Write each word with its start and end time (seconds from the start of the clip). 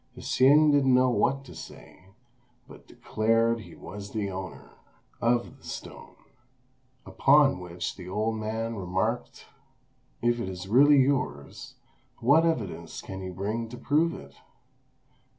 Hsing 0.17 0.71
didn't 0.71 0.95
know 0.95 1.11
what 1.11 1.45
to 1.45 1.53
say, 1.53 2.07
but 2.67 2.87
declared 2.87 3.59
he 3.59 3.75
was 3.75 4.13
the 4.13 4.31
owner 4.31 4.71
of 5.21 5.59
the 5.59 5.63
stone; 5.63 6.15
upon 7.05 7.59
which 7.59 7.95
the 7.95 8.09
old 8.09 8.35
man 8.37 8.75
remarked, 8.77 9.45
"If 10.19 10.39
it 10.39 10.49
is 10.49 10.67
really 10.67 10.97
yours, 10.97 11.75
what 12.17 12.47
evidence 12.47 12.99
can 12.99 13.21
you 13.21 13.31
bring 13.31 13.69
to 13.69 13.77
prove 13.77 14.15
it?" 14.15 14.33